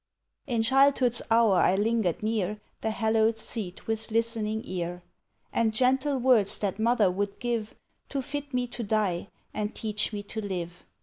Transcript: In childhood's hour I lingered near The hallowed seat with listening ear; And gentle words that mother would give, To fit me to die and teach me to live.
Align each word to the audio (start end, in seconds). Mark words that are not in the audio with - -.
In 0.47 0.63
childhood's 0.63 1.21
hour 1.29 1.57
I 1.57 1.75
lingered 1.75 2.23
near 2.23 2.59
The 2.81 2.89
hallowed 2.89 3.37
seat 3.37 3.85
with 3.85 4.09
listening 4.09 4.63
ear; 4.65 5.03
And 5.53 5.75
gentle 5.75 6.17
words 6.17 6.57
that 6.57 6.79
mother 6.79 7.11
would 7.11 7.37
give, 7.37 7.75
To 8.09 8.23
fit 8.23 8.51
me 8.51 8.65
to 8.65 8.81
die 8.83 9.29
and 9.53 9.75
teach 9.75 10.11
me 10.11 10.23
to 10.23 10.41
live. 10.41 10.85